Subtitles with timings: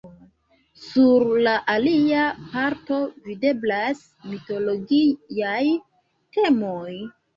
[0.83, 5.63] Sur la alia parto videblas mitologiaj
[6.39, 6.89] temoj.